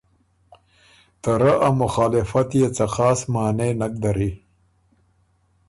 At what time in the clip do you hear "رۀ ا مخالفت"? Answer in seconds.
1.41-2.49